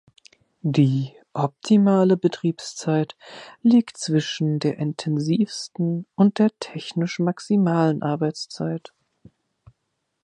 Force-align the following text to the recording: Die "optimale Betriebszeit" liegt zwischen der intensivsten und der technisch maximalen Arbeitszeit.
Die 0.63 1.11
"optimale 1.33 2.17
Betriebszeit" 2.17 3.15
liegt 3.61 3.97
zwischen 3.99 4.57
der 4.57 4.79
intensivsten 4.79 6.07
und 6.15 6.39
der 6.39 6.49
technisch 6.59 7.19
maximalen 7.19 8.01
Arbeitszeit. 8.01 8.95